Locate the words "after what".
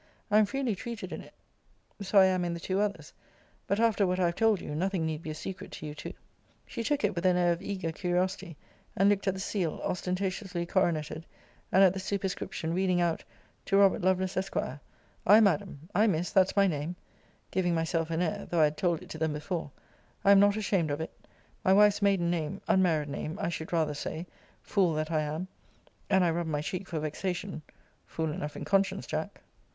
3.79-4.19